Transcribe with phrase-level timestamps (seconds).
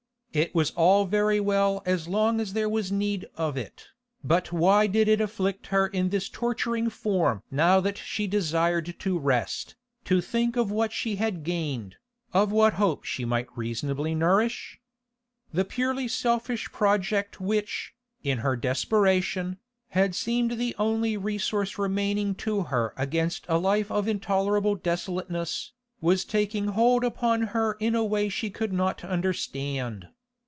[0.33, 3.87] It was all very well as long as there was need of it,
[4.23, 9.19] but why did it afflict her in this torturing form now that she desired to
[9.19, 9.75] rest,
[10.05, 11.97] to think of what she had gained,
[12.31, 14.79] of what hope she might reasonably nourish?
[15.51, 17.93] The purely selfish project which,
[18.23, 19.57] in her desperation,
[19.89, 26.23] had seemed the only resource remaining to her against a life of intolerable desolateness, was
[26.23, 30.07] taking hold upon her in a way she could not understand.